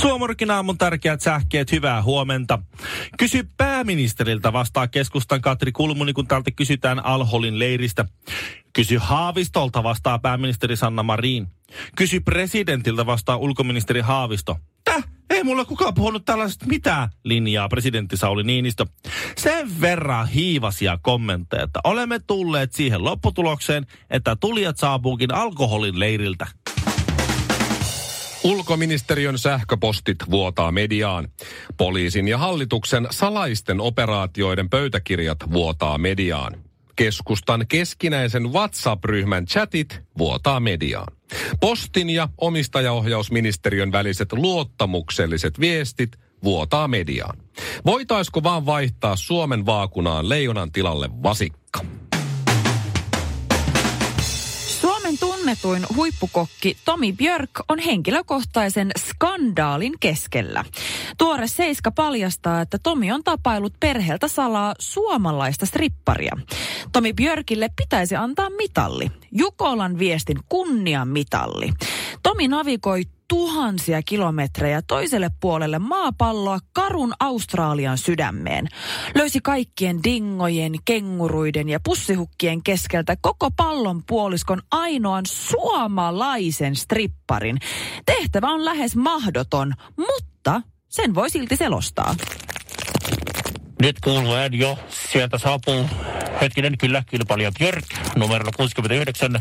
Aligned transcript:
Suomorkin 0.00 0.50
aamun 0.50 0.78
tärkeät 0.78 1.20
sähkeet, 1.20 1.72
hyvää 1.72 2.02
huomenta. 2.02 2.58
Kysy 3.18 3.48
pääministeriltä, 3.56 4.52
vastaa 4.52 4.88
keskustan 4.88 5.40
Katri 5.40 5.72
Kulmuni, 5.72 6.12
kun 6.12 6.26
täältä 6.26 6.50
kysytään 6.50 7.04
Alholin 7.04 7.58
leiristä. 7.58 8.04
Kysy 8.72 8.96
Haavistolta, 9.00 9.82
vastaa 9.82 10.18
pääministeri 10.18 10.76
Sanna 10.76 11.02
Marin. 11.02 11.46
Kysy 11.96 12.20
presidentiltä, 12.20 13.06
vastaa 13.06 13.36
ulkoministeri 13.36 14.00
Haavisto. 14.00 14.56
Täh? 14.84 15.04
Ei 15.30 15.44
mulla 15.44 15.64
kukaan 15.64 15.94
puhunut 15.94 16.24
tällaisesta 16.24 16.66
mitään, 16.66 17.08
linjaa 17.24 17.68
presidentti 17.68 18.16
Sauli 18.16 18.42
Niinistö. 18.42 18.86
Sen 19.36 19.80
verran 19.80 20.28
hiivasia 20.28 20.98
kommentteja, 21.02 21.62
että 21.62 21.80
olemme 21.84 22.18
tulleet 22.26 22.72
siihen 22.72 23.04
lopputulokseen, 23.04 23.86
että 24.10 24.36
tulijat 24.36 24.76
saapuukin 24.76 25.34
alkoholin 25.34 25.98
leiriltä. 25.98 26.46
Ulkoministeriön 28.44 29.38
sähköpostit 29.38 30.16
vuotaa 30.30 30.72
mediaan. 30.72 31.28
Poliisin 31.76 32.28
ja 32.28 32.38
hallituksen 32.38 33.06
salaisten 33.10 33.80
operaatioiden 33.80 34.70
pöytäkirjat 34.70 35.38
vuotaa 35.52 35.98
mediaan. 35.98 36.56
Keskustan 36.96 37.66
keskinäisen 37.68 38.52
WhatsApp-ryhmän 38.52 39.46
chatit 39.46 40.00
vuotaa 40.18 40.60
mediaan. 40.60 41.12
Postin 41.60 42.10
ja 42.10 42.28
omistajaohjausministeriön 42.38 43.92
väliset 43.92 44.32
luottamukselliset 44.32 45.60
viestit 45.60 46.10
vuotaa 46.44 46.88
mediaan. 46.88 47.38
Voitaisko 47.86 48.42
vaan 48.42 48.66
vaihtaa 48.66 49.16
Suomen 49.16 49.66
vaakunaan 49.66 50.28
leijonan 50.28 50.72
tilalle 50.72 51.10
vasikka? 51.22 51.80
Tunnetuin 55.48 55.96
huippukokki 55.96 56.76
Tomi 56.84 57.12
Björk 57.12 57.50
on 57.68 57.78
henkilökohtaisen 57.78 58.90
skandaalin 58.98 59.92
keskellä. 60.00 60.64
Tuore 61.18 61.46
Seiska 61.46 61.90
paljastaa, 61.90 62.60
että 62.60 62.78
Tomi 62.82 63.12
on 63.12 63.24
tapailut 63.24 63.74
perheeltä 63.80 64.28
salaa 64.28 64.74
suomalaista 64.78 65.66
stripparia. 65.66 66.36
Tomi 66.92 67.12
Björkille 67.12 67.68
pitäisi 67.76 68.16
antaa 68.16 68.50
mitalli. 68.50 69.10
Jukolan 69.32 69.98
viestin 69.98 70.38
kunniamitalli. 70.48 71.72
Tomi 72.22 72.48
navigoi 72.48 73.02
tuhansia 73.28 74.02
kilometrejä 74.02 74.82
toiselle 74.82 75.30
puolelle 75.40 75.78
maapalloa 75.78 76.58
karun 76.72 77.12
Australian 77.20 77.98
sydämeen. 77.98 78.68
Löysi 79.14 79.40
kaikkien 79.42 80.04
dingojen, 80.04 80.72
kenguruiden 80.84 81.68
ja 81.68 81.80
pussihukkien 81.84 82.62
keskeltä 82.62 83.16
koko 83.20 83.50
pallon 83.50 84.02
puoliskon 84.06 84.62
ainoan 84.70 85.26
suomalaisen 85.26 86.76
stripparin. 86.76 87.58
Tehtävä 88.06 88.48
on 88.48 88.64
lähes 88.64 88.96
mahdoton, 88.96 89.74
mutta 89.96 90.62
sen 90.88 91.14
voi 91.14 91.30
silti 91.30 91.56
selostaa. 91.56 92.14
Nyt 93.82 93.96
kuuluu 94.04 94.34
ääni 94.34 94.58
jo. 94.58 94.78
Sieltä 94.88 95.38
saapuu 95.38 95.90
hetkinen 96.40 96.78
kyllä 96.78 97.02
kilpailija 97.10 97.52
Björk 97.58 97.84
numero 98.16 98.50
69. 98.56 99.40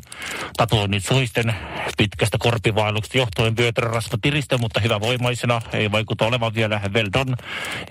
Tatuoinnit 0.57 1.05
suisten 1.05 1.55
pitkästä 1.97 2.37
korpivaelluksesta 2.39 3.17
johtuen 3.17 3.57
vyötärärasva 3.57 4.17
tiristä, 4.21 4.57
mutta 4.57 4.79
hyvä 4.79 4.99
voimaisena. 4.99 5.61
Ei 5.73 5.91
vaikuta 5.91 6.25
olevan 6.25 6.55
vielä 6.55 6.81
well 6.93 7.09
done. 7.13 7.35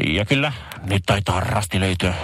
Ja 0.08 0.24
kyllä, 0.24 0.52
nyt 0.82 1.02
taitaa 1.06 1.40
rasti 1.40 1.80
löytyä. 1.80 2.14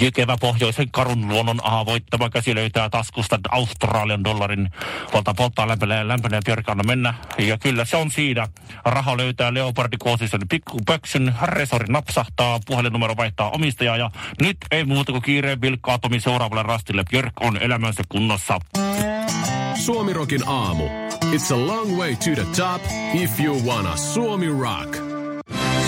Jykevä 0.00 0.36
pohjoisen 0.40 0.90
karun 0.90 1.28
luonnon 1.28 1.60
aavoittava 1.62 2.30
käsi 2.30 2.54
löytää 2.54 2.88
taskusta 2.90 3.38
Australian 3.50 4.24
dollarin. 4.24 4.70
Polta 5.12 5.34
polttaa 5.34 5.68
lämpenee, 5.68 6.08
lämpenee 6.08 6.40
Björk 6.44 6.68
anna 6.68 6.84
mennä. 6.84 7.14
Ja 7.38 7.58
kyllä 7.58 7.84
se 7.84 7.96
on 7.96 8.10
siinä. 8.10 8.48
Raha 8.84 9.16
löytää 9.16 9.54
leopardikoosisen 9.54 10.40
pikkupöksyn. 10.48 11.34
Resori 11.42 11.86
napsahtaa. 11.88 12.60
Puhelinnumero 12.66 13.16
vaihtaa 13.16 13.47
omistajaa. 13.50 13.96
Ja 13.96 14.10
nyt 14.42 14.56
ei 14.70 14.84
muuta 14.84 15.12
kuin 15.12 15.22
kiireen 15.22 15.60
vilkkaa 15.60 15.98
Tomi 15.98 16.20
seuraavalle 16.20 16.62
rastille. 16.62 17.04
Björk 17.10 17.32
on 17.40 17.56
elämänsä 17.56 18.02
kunnossa. 18.08 18.58
Suomirokin 19.84 20.42
aamu. 20.48 20.84
It's 21.24 21.54
a 21.54 21.66
long 21.66 21.96
way 21.98 22.16
to 22.16 22.42
the 22.42 22.62
top 22.62 22.82
if 23.14 23.40
you 23.40 23.60
wanna 23.66 23.96
Suomi 23.96 24.46
rock. 24.48 24.96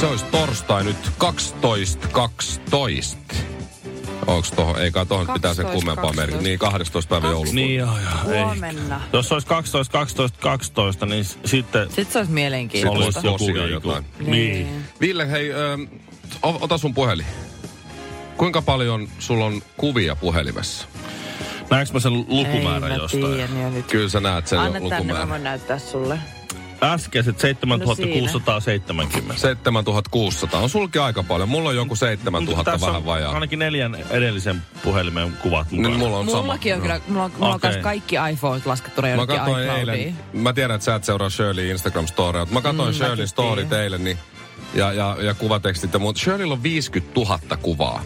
Se 0.00 0.06
olisi 0.06 0.24
torstai 0.24 0.84
nyt 0.84 0.96
12.12. 1.24 3.18
Onks 4.26 4.50
tohon, 4.52 4.82
ei 4.82 4.90
kai 4.90 5.06
tohon 5.06 5.26
pitää 5.26 5.54
sen 5.54 5.64
12, 5.64 5.72
kummempaa 5.72 6.12
merkitä. 6.12 6.42
Niin, 6.42 6.58
12. 6.58 7.08
päivä 7.10 7.26
joulukuuta. 7.26 7.54
Niin 7.54 7.76
joo, 7.76 7.98
joo. 7.98 8.32
ei. 8.34 8.42
Huomenna. 8.42 9.00
Jos 9.12 9.32
olisi 9.32 9.46
12, 9.46 9.92
12, 9.92 10.38
12, 10.40 11.06
niin 11.06 11.24
s- 11.24 11.38
sitten 11.44 11.86
Sitten 11.86 12.06
se 12.12 12.18
olisi 12.18 12.32
mielenkiintoista. 12.32 13.30
olisi 13.30 13.46
joku 13.46 13.58
jotain. 13.70 14.04
Niin. 14.26 14.68
Ville, 15.00 15.30
hei, 15.30 15.52
ö, 15.52 15.78
ota 16.42 16.78
sun 16.78 16.94
puhelin. 16.94 17.26
Kuinka 18.40 18.62
paljon 18.62 19.08
sulla 19.18 19.44
on 19.44 19.62
kuvia 19.76 20.16
puhelimessa? 20.16 20.86
Näenkö 21.70 21.92
mä 21.92 22.00
sen 22.00 22.12
lukumäärän 22.12 22.92
Ei, 22.92 22.98
mä 22.98 23.02
jostain? 23.02 23.34
tiedän 23.34 23.62
jo 23.62 23.70
nyt. 23.70 23.86
Kyllä 23.86 24.08
sä 24.08 24.20
näet 24.20 24.46
sen 24.46 24.58
Anna 24.58 24.72
tänne, 24.72 24.88
mä 24.88 24.94
lukumäärän. 24.96 25.28
voin 25.28 25.42
näyttää 25.44 25.78
sulle. 25.78 26.18
Äskeiset 26.82 27.34
No 27.34 27.40
7670. 27.40 29.36
7600. 29.36 30.60
On 30.60 30.70
sulki 30.70 30.98
aika 30.98 31.22
paljon. 31.22 31.48
Mulla 31.48 31.68
on 31.68 31.76
joku 31.76 31.96
7000 31.96 32.64
Tässä 32.72 32.86
vähän 32.86 32.96
on 33.00 33.06
vajaa. 33.06 33.32
ainakin 33.32 33.58
neljän 33.58 33.96
edellisen 34.10 34.62
puhelimen 34.82 35.32
kuvat 35.42 35.70
mukana. 35.70 35.88
Niin 35.88 35.98
mulla 35.98 36.18
on 36.18 36.24
Mullakin 36.26 36.72
sama. 36.72 36.76
on 36.76 36.82
kyllä, 36.82 37.00
mulla 37.08 37.24
on, 37.24 37.32
mulla 37.38 37.48
on 37.48 37.54
okay. 37.54 37.82
kaikki 37.82 38.16
iPhones 38.32 38.66
laskettuna 38.66 39.08
Mä 39.16 39.26
katsoin 39.26 39.70
eilen, 39.70 40.16
mä 40.32 40.52
tiedän, 40.52 40.74
että 40.74 40.84
sä 40.84 40.94
et 40.94 41.04
seuraa 41.04 41.30
Shirley 41.30 41.74
Instagram-storia, 41.74 42.38
mutta 42.38 42.54
mä 42.54 42.60
katsoin 42.62 42.94
Mm, 42.94 42.98
Shirley 42.98 43.26
story 43.26 43.54
tiedän. 43.54 43.70
teille, 43.70 43.98
niin 43.98 44.18
ja, 44.74 44.92
ja, 44.92 45.16
ja 45.20 45.34
kuvatekstit 45.34 45.92
ja 45.92 45.98
muut. 45.98 46.16
Shirleyllä 46.16 46.52
on 46.54 46.62
50 46.62 47.20
000 47.20 47.38
kuvaa. 47.62 48.02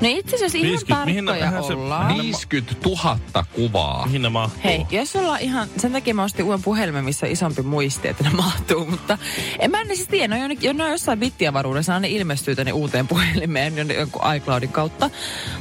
No 0.00 0.08
itse 0.08 0.36
asiassa 0.36 0.58
ihan 0.58 0.70
50, 0.70 1.04
mihin- 1.04 1.24
tarkkoja 1.26 1.50
mihin 1.50 1.64
se- 1.66 1.72
ollaan. 1.74 2.06
mihin- 2.06 2.22
50 2.24 2.74
000 2.84 3.18
kuvaa. 3.52 4.06
Mihin 4.06 4.22
ne 4.22 4.28
mahtuu? 4.28 4.60
Hei, 4.64 4.86
jos 4.90 5.16
ollaan 5.16 5.40
ihan, 5.40 5.68
sen 5.76 5.92
takia 5.92 6.14
mä 6.14 6.24
ostin 6.24 6.44
uuden 6.44 6.62
puhelimen, 6.62 7.04
missä 7.04 7.26
on 7.26 7.32
isompi 7.32 7.62
muisti, 7.62 8.08
että 8.08 8.24
ne 8.24 8.30
mahtuu, 8.30 8.86
mutta 8.86 9.18
en 9.58 9.70
mä 9.70 9.80
en 9.80 9.86
siis 9.96 10.08
tiedä, 10.08 10.28
ne 10.28 10.34
on, 10.34 10.40
jonnekin, 10.40 10.76
ne 10.76 10.84
on 10.84 10.90
jossain 10.90 11.18
bittiavaruudessa, 11.20 12.00
ne 12.00 12.08
ilmestyy 12.08 12.56
tänne 12.56 12.72
uuteen 12.72 13.08
puhelimeen 13.14 13.74
jonkun 13.98 14.34
iCloudin 14.36 14.72
kautta. 14.72 15.10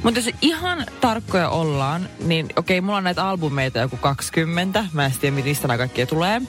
Mutta 0.04 0.20
jos 0.20 0.30
ihan 0.42 0.86
tarkkoja 1.02 1.50
ollaan, 1.50 2.10
niin 2.26 2.48
okei, 2.56 2.82
mulla 2.82 2.98
on 2.98 3.04
näitä 3.04 3.28
albumeita 3.30 3.80
joku 3.80 3.98
20, 3.98 4.86
mä 4.94 5.06
en 5.06 5.14
tiedä, 5.22 5.36
mistä 5.36 5.68
nämä 5.68 5.78
kaikkia 5.78 6.06
tulee. 6.06 6.42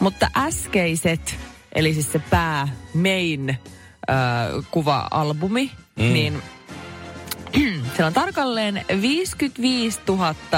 Mutta 0.00 0.28
äskeiset, 0.36 1.36
eli 1.74 1.94
siis 1.94 2.12
se 2.12 2.18
pää, 2.18 2.68
main 2.94 3.50
äh, 3.50 3.56
kuva-albumi, 4.70 5.70
mm. 5.96 6.02
niin 6.12 6.42
siellä 7.94 8.06
on 8.06 8.12
tarkalleen 8.12 8.84
55 9.00 10.00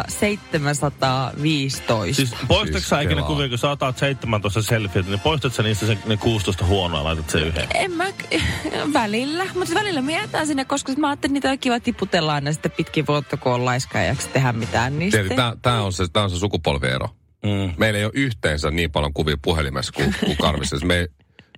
715. 0.09 2.15
Siis 2.17 2.35
poistatko 2.49 2.79
Siis 2.79 2.89
sä 2.89 3.01
ikinä 3.01 3.15
kelaa. 3.15 3.27
kuvia, 3.29 3.49
kun 3.49 3.59
sä 3.59 3.71
otat 3.71 3.99
17 3.99 4.63
selfietä, 4.63 5.11
niin 5.11 5.21
poistat 5.21 5.55
sä 5.55 5.63
niistä 5.63 5.87
se, 5.87 5.99
ne 6.07 6.17
16 6.17 6.65
huonoa 6.65 7.01
ja 7.01 7.05
laitat 7.05 7.31
sen 7.31 7.43
yhden? 7.43 7.67
En 7.75 7.93
mä, 7.93 8.05
välillä, 9.01 9.47
mutta 9.55 9.75
välillä 9.75 10.03
mietään 10.03 10.47
sinne, 10.47 10.65
koska 10.65 10.93
mä 10.97 11.09
ajattelin, 11.09 11.37
että 11.37 11.49
niitä 11.49 11.51
on 11.51 11.59
kiva 11.59 11.81
tiputella 11.81 12.35
aina 12.35 12.53
sitten 12.53 12.71
pitkin 12.73 13.07
vuotta, 13.07 13.37
kun 13.37 13.53
on 13.53 13.65
laiska 13.65 13.99
ja 13.99 14.05
jaksa 14.05 14.29
tehdä 14.29 14.53
mitään 14.53 14.99
niistä. 14.99 15.57
Tää, 15.63 15.83
on 15.83 15.93
se, 15.93 16.05
tää 16.13 16.23
on 16.23 16.31
se 16.31 16.39
sukupolviero. 16.39 17.09
Mm. 17.45 17.73
Meillä 17.77 17.99
ei 17.99 18.05
ole 18.05 18.13
yhteensä 18.15 18.71
niin 18.71 18.93
paljon 18.93 19.13
kuvia 19.15 19.37
puhelimessa 19.43 19.93
kuin, 19.93 20.15
kuin 20.25 20.37
Karvissa. 20.37 20.77
Me, 20.87 21.09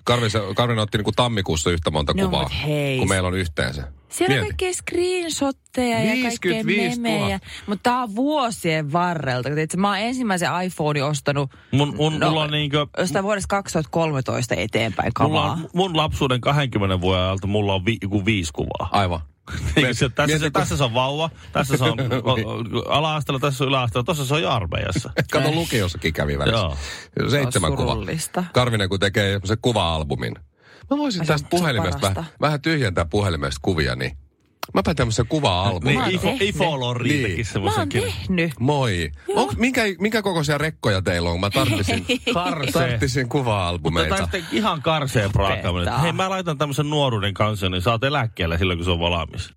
Karvissa, 0.04 0.40
Karvinen 0.56 0.82
otti 0.82 0.98
niin 0.98 1.04
kuin 1.04 1.14
tammikuussa 1.14 1.70
yhtä 1.70 1.90
monta 1.90 2.12
No, 2.16 2.24
kuvaa, 2.24 2.48
hei. 2.48 2.98
kuin 2.98 3.08
meillä 3.08 3.28
on 3.28 3.34
yhteensä. 3.34 3.92
Siellä 4.08 4.32
on 4.32 4.36
Mieti. 4.40 4.46
kaikkea 4.48 4.72
screenshotteja 4.72 5.98
ja 6.04 6.22
kaikkea 6.22 6.52
55 6.64 7.00
000. 7.00 7.02
memejä. 7.18 7.40
Mutta 7.66 7.90
tää 7.90 8.02
on 8.02 8.14
vuosien 8.16 8.92
varrelta. 8.92 9.48
Tiedätkö, 9.48 9.76
mä 9.76 9.88
oon 9.88 9.98
ensimmäisen 9.98 10.48
iPhone 10.64 11.02
ostanut 11.04 11.50
Mun, 11.72 11.96
mun, 11.96 12.18
No, 12.18 12.28
mulla 12.28 12.42
on 12.42 12.50
niinkö... 12.50 12.86
jostain 12.98 13.24
vuodesta 13.24 13.48
2013 13.48 14.54
eteenpäin 14.54 15.12
Mulla 15.20 15.40
kamaa. 15.40 15.52
on, 15.52 15.68
mun 15.74 15.96
lapsuuden 15.96 16.40
20 16.40 17.00
vuoden 17.00 17.22
ajalta 17.22 17.46
mulla 17.46 17.74
on 17.74 17.84
vi, 17.84 17.96
joku 18.02 18.24
viisi 18.24 18.52
kuvaa. 18.52 18.88
Aivan. 18.92 19.20
Eikö 19.76 19.94
se, 19.94 20.08
tässä, 20.08 20.26
Mieti, 20.26 20.38
se, 20.38 20.44
kun- 20.50 20.52
tässä 20.52 20.76
se 20.76 20.84
on 20.84 20.94
vauva, 20.94 21.30
tässä 21.52 21.76
se 21.76 21.84
on 21.84 21.96
ala-asteella, 22.88 23.40
tässä 23.40 23.64
on 23.64 23.68
yläasteella, 23.68 24.04
tuossa 24.04 24.24
se 24.24 24.34
on 24.34 24.42
jo 24.42 24.50
armeijassa. 24.50 25.10
Kato 25.32 25.50
lukiossakin 25.50 26.12
kävi 26.12 26.38
välissä. 26.38 26.60
Joo. 26.60 26.76
Seitsemän 27.30 27.70
On 27.70 27.76
kuvaa. 27.76 27.96
Karvinen 28.52 28.88
kun 28.88 29.00
tekee 29.00 29.40
se 29.44 29.56
kuva-albumin. 29.56 30.34
Mä 30.90 30.96
voisin 30.96 31.20
on- 31.20 31.26
tästä 31.26 31.48
puhelimesta 31.50 32.00
vähän, 32.00 32.14
parasta. 32.14 32.34
vähän 32.40 32.60
tyhjentää 32.60 33.04
puhelimesta 33.04 33.58
kuvia, 33.62 33.96
niin 33.96 34.16
mäpä 34.74 34.94
tämmöisen 34.94 35.26
kuva-albumin. 35.26 35.94
Niin, 35.94 35.98
oon 36.00 36.10
Ifo, 36.10 36.22
tehnyt. 36.28 36.42
Ifo 36.48 36.64
on 36.72 36.96
Niin. 37.02 37.46
Mä 37.64 37.70
oon 37.76 37.88
tehnyt. 37.88 38.52
Moi. 38.60 39.10
Onks, 39.34 39.56
minkä, 39.56 39.82
minkä 40.00 40.22
kokoisia 40.22 40.58
rekkoja 40.58 41.02
teillä 41.02 41.30
on? 41.30 41.40
Mä 41.40 41.50
tarttisin, 41.50 42.06
tarttisin 42.72 43.22
Mutta 43.24 43.32
kuva-albumeita. 43.32 44.08
tai 44.16 44.18
sitten 44.22 44.44
ihan 44.52 44.82
karseen 44.82 45.32
praakkaaminen. 45.32 46.00
Hei, 46.00 46.12
mä 46.12 46.30
laitan 46.30 46.58
tämmöisen 46.58 46.90
nuoruuden 46.90 47.34
kanssa, 47.34 47.68
niin 47.68 47.88
oot 47.88 48.04
eläkkeellä 48.04 48.58
silloin, 48.58 48.78
kun 48.78 48.84
se 48.84 48.90
on 48.90 49.00
valmis. 49.00 49.55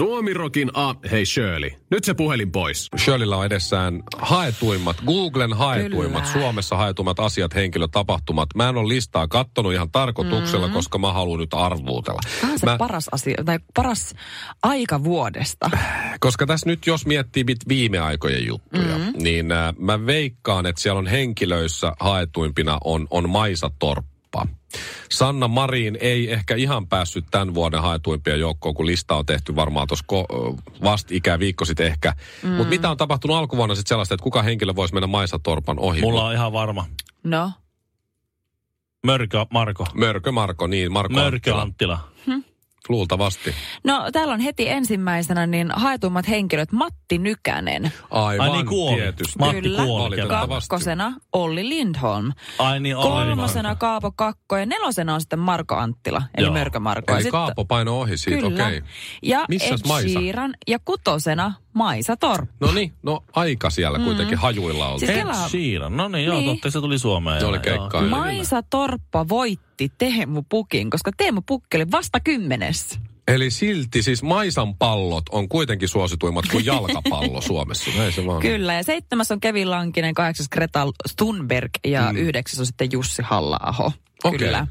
Suomirokin 0.00 0.70
a... 0.74 0.94
Hei 1.10 1.26
Shirley, 1.26 1.70
nyt 1.90 2.04
se 2.04 2.14
puhelin 2.14 2.52
pois. 2.52 2.88
Shirleyllä 2.98 3.36
on 3.36 3.46
edessään 3.46 4.02
haetuimmat, 4.18 4.96
Googlen 5.06 5.52
haetuimmat, 5.52 6.22
Kyllä. 6.22 6.32
Suomessa 6.32 6.76
haetummat 6.76 7.20
asiat, 7.20 7.54
henkilöt, 7.54 7.90
tapahtumat. 7.90 8.48
Mä 8.54 8.68
en 8.68 8.76
ole 8.76 8.88
listaa 8.88 9.28
kattonut 9.28 9.72
ihan 9.72 9.90
tarkoituksella, 9.90 10.66
mm. 10.66 10.72
koska 10.72 10.98
mä 10.98 11.12
haluan 11.12 11.40
nyt 11.40 11.54
arvuutella. 11.54 12.20
Tämä 12.40 12.52
on 12.52 12.58
se 12.58 12.66
Mä, 12.66 12.76
paras 12.78 13.08
asia, 13.12 13.42
tai 13.44 13.58
paras 13.74 14.14
aika 14.62 15.04
vuodesta. 15.04 15.70
koska 16.20 16.46
tässä 16.46 16.66
nyt, 16.66 16.86
jos 16.86 17.06
miettii 17.06 17.44
mit 17.44 17.58
viime 17.68 17.98
aikojen 17.98 18.46
juttuja, 18.46 18.98
mm. 18.98 19.12
niin 19.22 19.52
äh, 19.52 19.74
mä 19.78 20.06
veikkaan, 20.06 20.66
että 20.66 20.82
siellä 20.82 20.98
on 20.98 21.06
henkilöissä 21.06 21.92
haetuimpina 22.00 22.78
on, 22.84 23.06
on 23.10 23.30
Maisa 23.30 23.70
Torppa. 23.78 24.46
Sanna 25.10 25.48
Marin 25.48 25.98
ei 26.00 26.32
ehkä 26.32 26.54
ihan 26.54 26.86
päässyt 26.86 27.24
tämän 27.30 27.54
vuoden 27.54 27.82
haetuimpien 27.82 28.40
joukkoon, 28.40 28.74
kun 28.74 28.86
lista 28.86 29.16
on 29.16 29.26
tehty 29.26 29.56
varmaan 29.56 29.86
tuossa 29.86 30.04
ko- 30.12 30.56
vastikään 30.82 31.40
viikko 31.40 31.64
sitten 31.64 31.86
ehkä. 31.86 32.12
Mm. 32.42 32.48
Mutta 32.48 32.68
mitä 32.68 32.90
on 32.90 32.96
tapahtunut 32.96 33.36
alkuvuonna 33.36 33.74
sitten 33.74 33.88
sellaista, 33.88 34.14
että 34.14 34.24
kuka 34.24 34.42
henkilö 34.42 34.74
voisi 34.76 34.94
mennä 34.94 35.06
Maisa 35.06 35.38
Torpan 35.38 35.78
ohi? 35.78 36.00
Mulla 36.00 36.26
on 36.26 36.32
ihan 36.34 36.52
varma. 36.52 36.86
No, 37.24 37.52
Mörkö 39.06 39.46
Marko. 39.50 39.86
Mörkö 39.94 40.32
Marko, 40.32 40.66
niin 40.66 40.92
Marko 40.92 41.14
Mörkö 41.14 41.34
Anttila. 41.34 41.62
Anttila. 41.62 42.09
Luultavasti. 42.90 43.54
no 43.84 44.08
täällä 44.12 44.34
on 44.34 44.40
heti 44.40 44.68
ensimmäisenä 44.68 45.46
niin 45.46 45.70
haetummat 45.74 46.28
henkilöt 46.28 46.72
Matti 46.72 47.18
Nykänen. 47.18 47.92
Aivan 48.10 48.46
Ai 48.50 48.56
niin 48.56 48.66
kuoli. 48.66 48.96
tietysti. 49.00 49.38
Matti 49.38 49.62
Kyllä. 49.62 49.82
kuoli. 49.84 50.16
Kakkosena 50.28 51.12
Olli 51.32 51.68
Lindholm. 51.68 52.32
Ai 52.58 52.80
niin. 52.80 52.96
Kolmosena 52.96 53.74
Kaapo 53.74 54.12
Kakko 54.12 54.56
ja 54.56 54.66
nelosena 54.66 55.14
on 55.14 55.20
sitten 55.20 55.38
Marko 55.38 55.74
Anttila, 55.76 56.22
eli 56.36 56.46
Joo. 56.46 56.52
Mörkö 56.52 56.80
Marko. 56.80 57.12
Eli 57.12 57.18
Ja 57.18 57.22
sitten- 57.22 57.32
Kaapo 57.32 57.64
paino 57.64 58.00
ohi 58.00 58.18
siitä, 58.18 58.46
okei. 58.46 58.82
Ja 59.22 59.44
Missäs 59.48 59.80
Ed 59.80 59.88
Maisa? 59.88 60.18
Sheeran 60.20 60.54
ja 60.68 60.78
kutosena 60.84 61.52
Maisa 61.72 62.16
Torppa. 62.16 62.66
No 62.66 62.72
niin, 62.72 62.92
no 63.02 63.24
aika 63.32 63.70
siellä 63.70 63.98
kuitenkin 63.98 64.38
hajuilla 64.38 64.88
oltiin. 64.88 65.06
Siis 65.06 65.18
Ed 65.18 65.22
kelaa- 65.22 65.48
Sheeran. 65.48 65.96
No 65.96 66.08
niin, 66.08 66.26
joo, 66.26 66.38
Niin. 66.40 66.50
totta 66.50 66.70
se 66.70 66.80
tuli 66.80 66.98
Suomeen. 66.98 67.40
Se 67.40 67.46
oli 67.46 67.58
keikkaa. 67.58 68.02
Maisa 68.02 68.62
Torppa 68.62 69.28
voitti 69.28 69.92
Teemu 69.98 70.42
Pukin, 70.48 70.90
koska 70.90 71.10
Teemu 71.16 71.40
Pukki 71.46 71.76
oli 71.76 71.90
vasta 71.90 72.20
kymmenes. 72.20 72.98
Eli 73.28 73.50
silti 73.50 74.02
siis 74.02 74.22
Maisan 74.22 74.74
pallot 74.76 75.24
on 75.32 75.48
kuitenkin 75.48 75.88
suosituimmat 75.88 76.44
kuin 76.52 76.66
jalkapallo 76.66 77.40
Suomessa. 77.50 77.90
Näin 77.96 78.12
se 78.12 78.26
vaan 78.26 78.36
on. 78.36 78.42
Kyllä, 78.42 78.74
ja 78.74 78.82
seitsemäs 78.82 79.30
on 79.30 79.40
Kevin 79.40 79.70
Lankinen, 79.70 80.14
kahdeksas 80.14 80.48
Greta 80.48 80.86
Thunberg 81.16 81.70
ja 81.86 82.12
mm. 82.12 82.18
yhdeksäs 82.18 82.60
on 82.60 82.66
sitten 82.66 82.88
Jussi 82.92 83.22
halla 83.22 83.58
Okei. 84.24 84.38
Kyllä. 84.38 84.66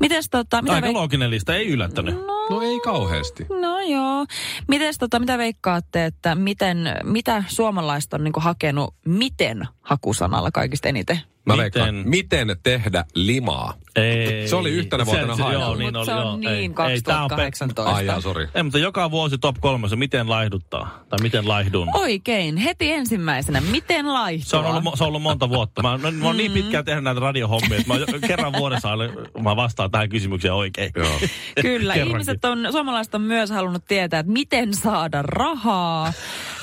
Mites 0.00 0.30
tota, 0.30 0.62
mitä 0.62 0.74
Aika 0.74 0.86
veik- 0.86 0.92
looginen 0.92 1.30
lista, 1.30 1.54
ei 1.56 1.68
yllättänyt. 1.68 2.14
No 2.50 2.60
ei 2.62 2.80
kauheasti. 2.80 3.46
No 3.60 3.80
joo. 3.80 4.26
Mites 4.68 4.98
tota, 4.98 5.18
mitä 5.20 5.38
veikkaatte, 5.38 6.04
että 6.04 6.34
miten, 6.34 6.78
mitä 7.04 7.44
suomalaiset 7.48 8.12
on 8.14 8.24
niinku 8.24 8.40
hakenut 8.40 8.94
miten 9.06 9.68
hakusanalla 9.82 10.50
kaikista 10.50 10.88
eniten? 10.88 11.20
Mä 11.46 11.52
Miten? 11.52 11.62
veikkaan, 11.62 11.94
miten 12.04 12.56
tehdä 12.62 13.04
limaa? 13.14 13.74
Ei. 13.96 14.48
Se 14.48 14.56
oli 14.56 14.70
yhtenä 14.70 15.06
vuotena 15.06 15.36
haettu. 15.36 15.60
Joo, 15.60 15.74
niin 15.76 15.96
oli, 15.96 16.06
se 16.06 16.14
on 16.14 16.20
joo. 16.26 16.36
niin 16.36 16.48
ei, 16.50 16.56
ei, 16.92 17.00
tää 17.02 17.22
on 17.24 17.28
pe- 17.28 17.36
2018. 17.36 17.82
Ai 17.96 18.06
jaa, 18.06 18.20
sori. 18.20 18.48
Ei, 18.54 18.62
mutta 18.62 18.78
joka 18.78 19.10
vuosi 19.10 19.38
top 19.38 19.56
kolmessa, 19.60 19.96
miten 19.96 20.28
laihduttaa? 20.30 21.04
Tai 21.08 21.18
miten 21.22 21.48
laihdun? 21.48 21.88
Oikein, 21.94 22.56
heti 22.56 22.92
ensimmäisenä. 22.92 23.60
Miten 23.60 24.12
laihtua? 24.12 24.50
Se 24.50 24.56
on, 24.56 24.66
ollut, 24.66 24.84
mo- 24.84 24.96
se 24.96 25.04
on 25.04 25.08
ollut 25.08 25.22
monta 25.22 25.48
vuotta. 25.48 25.82
Mä, 25.82 25.98
mä, 25.98 26.10
mä 26.10 26.26
oon 26.26 26.36
niin 26.36 26.52
pitkään 26.52 26.84
tehnyt 26.84 27.04
näitä 27.04 27.20
radiohommia, 27.20 27.78
että 27.78 27.92
mä 27.94 28.18
kerran 28.28 28.52
vuodessa 28.52 28.83
aina, 28.90 29.04
mä 29.42 29.56
vastaan 29.56 29.90
tähän 29.90 30.08
kysymykseen 30.08 30.54
oikein. 30.54 30.90
Joo. 30.96 31.06
Kyllä, 31.62 31.94
Kerrankin. 31.94 32.06
ihmiset 32.16 32.44
on, 32.44 32.66
suomalaiset 32.70 33.14
on 33.14 33.22
myös 33.22 33.50
halunnut 33.50 33.84
tietää, 33.88 34.20
että 34.20 34.32
miten 34.32 34.74
saada 34.74 35.22
rahaa. 35.22 36.12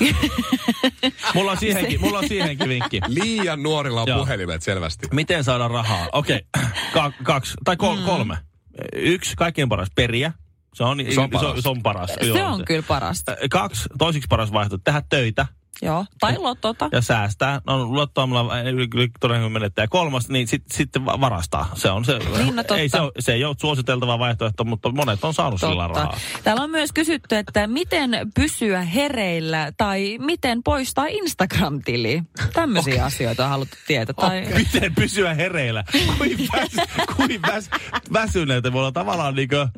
Mulla 1.34 1.50
on 1.50 1.58
siihenkin, 1.58 2.00
mulla 2.00 2.18
on 2.18 2.28
siihenkin 2.28 2.68
vinkki. 2.68 3.00
Liian 3.06 3.62
nuorilla 3.62 4.02
on 4.02 4.08
Joo. 4.08 4.18
puhelimet 4.18 4.62
selvästi. 4.62 5.06
Miten 5.12 5.44
saada 5.44 5.68
rahaa? 5.68 6.08
Okei, 6.12 6.40
Ka- 6.92 7.12
kaksi 7.22 7.54
tai 7.64 7.76
kol- 7.76 7.96
Mm. 7.96 8.02
kolme. 8.04 8.36
Yksi, 8.92 9.36
kaikkein 9.36 9.68
paras, 9.68 9.88
periä. 9.94 10.32
Se 10.74 10.84
on, 10.84 10.98
Se 11.10 11.20
on 11.20 11.28
Se, 11.28 11.32
paras. 11.32 11.62
se 11.62 11.68
on 11.68 11.82
paras. 11.82 12.10
Se 12.20 12.26
joo, 12.26 12.48
on 12.48 12.64
kyllä 12.64 12.82
parasta. 12.88 13.36
Kaksi, 13.50 13.88
toisiksi 13.98 14.26
paras 14.28 14.52
vaihtoehto, 14.52 14.84
tehdä 14.84 15.02
töitä 15.08 15.46
Joo, 15.82 16.06
tai 16.20 16.38
lotota. 16.38 16.88
ja 16.92 17.00
säästää. 17.00 17.60
No 17.66 17.94
lottoamalla 17.94 18.54
todennäköisesti 19.20 19.52
menettää. 19.52 19.88
Kolmas, 19.88 20.28
niin 20.28 20.48
sit, 20.48 20.62
sitten 20.72 21.04
va- 21.06 21.20
varastaa. 21.20 21.70
Se 21.74 21.90
on 21.90 22.04
se, 22.04 22.18
Niin, 22.18 22.56
no 22.56 22.62
totta. 22.62 22.76
ei, 22.76 22.88
se, 22.88 23.00
ole, 23.00 23.12
se 23.18 23.32
ei 23.32 23.44
ole 23.44 23.56
suositeltava 23.60 24.18
vaihtoehto, 24.18 24.64
mutta 24.64 24.92
monet 24.92 25.24
on 25.24 25.34
saanut 25.34 25.60
sillä 25.60 25.88
Totta. 25.88 26.00
rahaa. 26.00 26.18
Täällä 26.44 26.62
on 26.62 26.70
myös 26.70 26.92
kysytty, 26.92 27.36
että 27.36 27.66
miten 27.66 28.10
pysyä 28.34 28.82
hereillä 28.82 29.72
tai 29.76 30.18
miten 30.20 30.62
poistaa 30.62 31.06
Instagram-tili. 31.06 32.22
Tämmöisiä 32.52 32.94
okay. 32.94 33.06
asioita 33.06 33.44
on 33.44 33.50
haluttu 33.50 33.76
tietää. 33.86 34.14
Tai... 34.14 34.46
Miten 34.54 34.94
pysyä 34.94 35.34
hereillä? 35.34 35.84
Kuin, 36.18 36.48
väs, 36.52 36.70
kuin 37.16 37.42
väs, 37.42 37.70
väsyneitä 38.12 38.72
voi 38.72 38.80
olla 38.80 38.92
tavallaan 38.92 39.34
niin 39.34 39.48
kuin, 39.48 39.68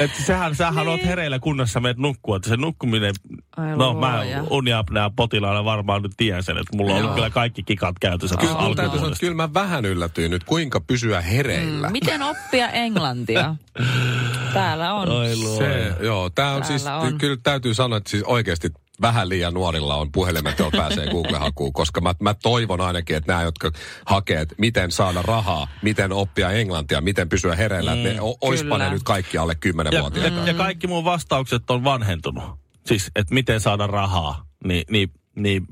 että 0.00 0.22
sähän, 0.22 0.54
sähän 0.54 0.88
oot 0.88 1.04
hereillä 1.04 1.38
kunnossa 1.38 1.80
meet 1.80 1.96
nukkua, 1.96 2.36
että 2.36 2.48
se 2.48 2.56
nukkuminen, 2.56 3.14
Ai 3.56 3.76
no 3.76 3.94
mä 3.94 4.22
uniapnea 4.50 5.10
potilaana 5.16 5.64
varmaan 5.64 6.02
nyt 6.02 6.12
tiedän 6.16 6.42
sen, 6.42 6.58
että 6.58 6.76
mulla 6.76 6.92
on 6.92 6.98
ollut 6.98 7.14
kyllä 7.14 7.30
kaikki 7.30 7.62
kikat 7.62 7.98
käytössä 7.98 8.36
Kyllä, 8.36 8.52
tuossa 8.54 8.74
täytyy 8.74 8.98
sanoa, 8.98 9.14
kyllä 9.20 9.34
mä 9.34 9.54
vähän 9.54 9.84
yllätyin 9.84 10.30
nyt, 10.30 10.44
kuinka 10.44 10.80
pysyä 10.80 11.20
hereillä. 11.20 11.88
Mm, 11.88 11.92
miten 11.92 12.22
oppia 12.22 12.68
englantia? 12.68 13.54
Täällä 14.54 14.94
on. 14.94 15.08
Oi. 15.08 15.36
Se, 15.58 15.92
joo, 16.00 16.30
tää 16.30 16.52
on 16.52 16.62
Täällä 16.62 16.78
siis, 16.78 16.86
on. 16.86 17.18
kyllä 17.18 17.36
täytyy 17.42 17.74
sanoa, 17.74 17.98
että 17.98 18.10
siis 18.10 18.22
oikeasti 18.22 18.70
vähän 19.00 19.28
liian 19.28 19.54
nuorilla 19.54 19.94
on 19.94 20.12
puhelimet, 20.12 20.58
joilla 20.58 20.78
pääsee 20.78 21.06
Google-hakuun, 21.06 21.72
koska 21.72 22.00
mä, 22.00 22.14
mä 22.20 22.34
toivon 22.34 22.80
ainakin, 22.80 23.16
että 23.16 23.32
nämä, 23.32 23.42
jotka 23.42 23.70
hakee, 24.06 24.40
että 24.40 24.54
miten 24.58 24.92
saada 24.92 25.22
rahaa, 25.22 25.68
miten 25.82 26.12
oppia 26.12 26.50
englantia, 26.50 27.00
miten 27.00 27.28
pysyä 27.28 27.54
hereillä, 27.56 27.94
mm, 27.94 27.96
että 28.06 28.14
ne, 28.14 28.20
o, 28.20 28.36
oispa 28.40 28.78
ne 28.78 28.90
nyt 28.90 29.02
kaikki 29.02 29.38
alle 29.38 29.56
Ja, 29.64 29.70
10-vuotiaita. 29.72 30.36
ja, 30.38 30.46
ja 30.46 30.54
kaikki 30.54 30.86
mun 30.86 31.04
vastaukset 31.04 31.70
on 31.70 31.84
vanhentunut. 31.84 32.44
Siis, 32.86 33.10
että 33.16 33.34
miten 33.34 33.60
saada 33.60 33.86
rahaa, 33.86 34.44
niin, 34.64 34.84
niin, 34.90 35.10
niin 35.36 35.66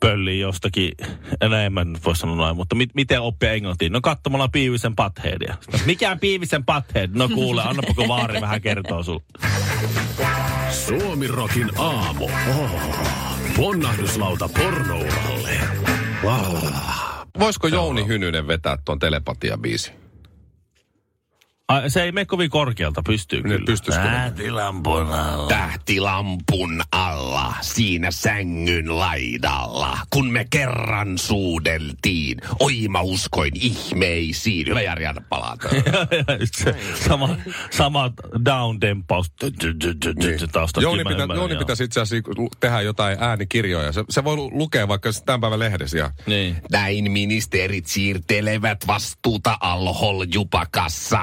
pöllii 0.00 0.40
jostakin, 0.40 0.92
no 1.48 1.56
en 1.56 1.72
mä 1.72 1.84
nyt 1.84 2.04
voi 2.04 2.16
sanoa 2.16 2.36
noin, 2.36 2.56
mutta 2.56 2.74
mit, 2.74 2.90
miten 2.94 3.20
oppia 3.20 3.52
englantia? 3.52 3.90
No 3.90 4.00
katsomalla 4.00 4.48
Piivisen 4.48 4.96
Patheadia. 4.96 5.54
Mikä 5.86 6.10
on 6.10 6.18
Piivisen 6.18 6.64
Pathead? 6.64 7.10
No 7.12 7.28
kuule, 7.28 7.62
annapako 7.62 8.08
Vaari 8.08 8.40
vähän 8.40 8.60
kertoo 8.62 9.02
sulle. 9.02 9.22
Suomirokin 10.88 11.70
aamu. 11.78 12.28
Ponnahduslauta 13.56 14.48
pornouralle. 14.48 15.60
Voisiko 17.38 17.68
Jouni 17.68 18.06
Hynynen 18.06 18.46
vetää 18.46 18.78
tuon 18.84 18.98
telepatia-biisi? 18.98 20.03
Ai, 21.68 21.90
se 21.90 22.02
ei 22.02 22.12
mene 22.12 22.24
kovin 22.24 22.50
korkealta, 22.50 23.02
pystyy 23.06 23.42
Nyt 23.42 23.52
kyllä. 23.52 23.64
pystyisikö? 23.66 24.06
Äätilampun 24.06 25.12
alla. 25.12 25.48
Tähtilampun 25.48 26.82
alla, 26.92 27.54
siinä 27.60 28.10
sängyn 28.10 28.98
laidalla, 28.98 29.98
kun 30.10 30.30
me 30.32 30.46
kerran 30.50 31.18
suudeltiin. 31.18 32.38
Oi 32.60 32.88
mä 32.88 33.00
uskoin 33.00 33.52
ihmeisiin. 33.60 34.66
Hyvä 34.66 34.80
Jari, 34.82 35.06
anna 35.06 35.22
palata. 35.28 35.68
Se 36.56 36.74
sama, 37.08 37.36
sama 37.70 38.10
down-tempaus. 38.44 39.32
Niin. 40.14 40.50
Taustat 40.52 40.82
Jouni, 40.82 41.04
pitä, 41.04 41.34
Jouni 41.34 41.56
pitäisi 41.56 41.84
itse 41.84 42.00
asiassa 42.00 42.32
lu- 42.36 42.50
tehdä 42.60 42.80
jotain 42.80 43.16
äänikirjoja. 43.20 43.92
Se, 43.92 44.04
se 44.10 44.24
voi 44.24 44.36
lu- 44.36 44.50
lukea 44.58 44.88
vaikka 44.88 45.10
tämän 45.26 45.40
päivän 45.40 45.58
lehdessä. 45.58 45.98
Ja 45.98 46.10
Niin. 46.26 46.56
Näin 46.70 47.12
ministerit 47.12 47.86
siirtelevät 47.86 48.86
vastuuta 48.86 49.58
Alhol 49.60 50.24
Jupakassa. 50.34 51.20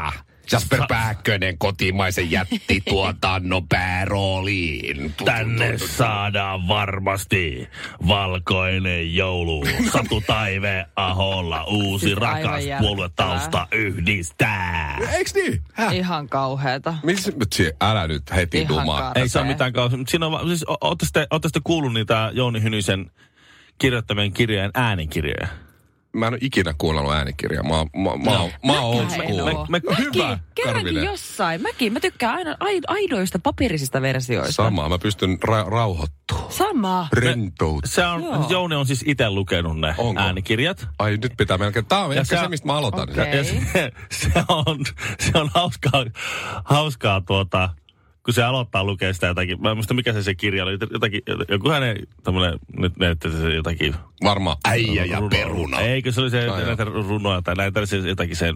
Jasper 0.52 0.80
Pääkkönen 0.88 1.58
kotimaisen 1.58 2.32
jättituotannon 2.32 3.68
päärooliin. 3.68 5.14
Tänne 5.26 5.78
saadaan 5.78 6.68
varmasti 6.68 7.70
valkoinen 8.08 9.16
joulu. 9.16 9.66
Satu 9.94 10.22
Taive 10.28 10.86
Aholla 10.96 11.64
uusi 11.64 12.06
Siis 12.06 12.18
rakas 12.18 12.64
puoluetausta 12.80 13.68
yhdistää. 13.72 14.98
Eiks 15.14 15.34
niin? 15.36 15.64
Häh? 15.74 15.96
Ihan 15.96 16.30
kauheeta. 16.30 16.94
Miss, 17.04 17.32
si- 17.54 17.72
älä 17.82 18.08
nyt 18.08 18.24
heti 18.36 18.58
Ihan 18.62 18.70
dumaa. 18.70 19.12
Ei 19.16 19.30
se 19.30 19.40
ole 19.40 19.48
mitään 19.48 19.74
kauheaa. 19.74 19.98
Mutta 19.98 20.12
Siinä 20.12 20.26
on, 20.28 20.48
siis, 20.48 20.66
ootte 20.68 21.06
ootte 21.32 21.48
sitten 21.48 21.64
kuullut 21.64 21.94
niitä 21.94 22.30
Jouni 22.34 22.62
Hynysen 22.62 23.12
kirjoittamien 23.78 24.34
kirjojen 24.34 24.72
äänikirjoja? 24.74 25.48
Mä 26.14 26.28
en 26.28 26.34
ole 26.34 26.40
ikinä 26.42 26.74
kuunnellut 26.78 27.14
äänikirjaa. 27.14 27.64
Mä, 27.64 27.78
oon- 27.78 27.90
mä, 27.98 28.32
mä, 28.32 28.40
oon- 28.40 28.52
mä 28.66 28.82
oon 28.82 28.96
old 28.96 29.04
Mäkään 29.04 29.22
en 29.22 29.28
school. 29.36 29.48
oo. 29.58 29.66
Me- 29.70 29.80
me- 29.90 29.96
Hyvä, 29.98 30.28
Mäkin, 30.28 30.44
kerrankin 30.56 31.04
jossain. 31.04 31.62
Mäkin, 31.62 31.94
mä 31.94 32.00
tykkään 32.00 32.36
aina 32.36 32.56
ai- 32.60 32.80
aidoista 32.88 33.40
paperisista 33.40 34.02
versioista. 34.02 34.52
Sama, 34.52 34.90
mä 34.90 35.00
pystyn 35.00 35.38
ra- 35.48 35.70
rauhoittumaan. 35.70 36.52
Sama. 36.52 37.08
Rentout. 37.14 37.86
Se 37.86 38.06
on, 38.06 38.24
Joo. 38.24 38.46
Jouni 38.50 38.76
on 38.76 38.86
siis 38.86 39.04
itse 39.08 39.30
lukenut 39.30 39.80
ne 39.80 39.96
Onko? 39.98 40.22
äänikirjat. 40.22 40.88
Ai 41.00 41.18
nyt 41.18 41.34
pitää 41.38 41.58
melkein. 41.58 41.86
Tää 41.86 42.06
on 42.06 42.16
Ja 42.16 42.22
ehkä 42.22 42.36
se- 42.38 42.42
se, 42.42 42.48
mistä 42.50 42.68
mä 42.68 42.74
aloitan. 42.78 43.08
Ja 43.16 43.44
se, 43.44 43.62
se, 44.22 44.32
on, 44.48 44.78
se 45.20 45.32
on 45.40 45.50
hauskaa, 45.54 46.06
hauskaa 46.64 47.22
tuota, 47.22 47.70
kun 48.26 48.34
se 48.34 48.44
aloittaa 48.44 48.84
lukea 48.84 49.14
sitä 49.14 49.28
jotakin, 49.28 49.62
mä 49.62 49.72
en 49.72 49.78
muista 49.78 49.94
mikä 49.94 50.14
se 50.14 50.24
se 50.24 50.36
kirja 50.36 50.64
oli, 50.64 50.78
jotakin, 50.92 51.22
joku 51.50 51.70
hänen 51.70 51.98
tämmönen, 52.24 52.60
nyt 52.78 52.98
näette 52.98 53.32
se 53.32 53.54
jotakin 53.54 53.96
Varmaan. 54.24 54.58
Äijä 54.66 55.06
ja 55.06 55.20
runo- 55.20 55.30
peruna. 55.30 55.80
Eikö 55.80 56.12
se 56.12 56.22
oli 56.22 56.30
se, 56.30 56.50
Ai 56.50 56.66
näitä 56.66 56.84
runoja 56.84 57.42
tai 57.42 57.56
näitä 57.56 57.86
se, 57.86 57.98
jotakin 57.98 58.36
sen, 58.36 58.56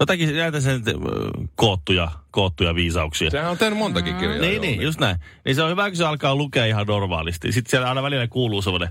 jotakin 0.00 0.36
näitä 0.36 0.60
sen 0.60 0.82
koottuja, 1.54 2.10
koottuja 2.30 2.74
viisauksia. 2.74 3.30
Sehän 3.30 3.50
on 3.50 3.58
tehnyt 3.58 3.78
montakin 3.78 4.16
kirjaa. 4.16 4.40
Niin, 4.40 4.60
niin, 4.62 4.82
just 4.82 5.00
näin. 5.00 5.16
Niin 5.44 5.54
se 5.54 5.62
on 5.62 5.70
hyvä, 5.70 5.88
kun 5.88 5.96
se 5.96 6.04
alkaa 6.04 6.34
lukea 6.34 6.66
ihan 6.66 6.86
normaalisti. 6.86 7.52
Sitten 7.52 7.70
siellä 7.70 7.88
aina 7.88 8.02
välillä 8.02 8.26
kuuluu 8.26 8.62
semmoinen... 8.62 8.88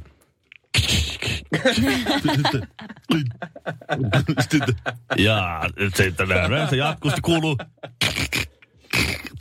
ja 5.18 5.62
nyt 5.78 5.96
sitten 5.96 6.30
näin. 6.30 6.70
Se 6.70 6.76
jatkuvasti 6.76 7.22
kuuluu 7.22 7.58